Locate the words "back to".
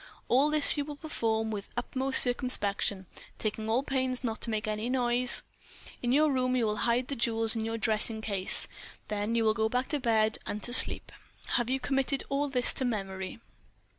9.69-9.99